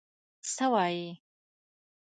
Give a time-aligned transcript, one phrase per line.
[0.53, 1.07] څه وايې؟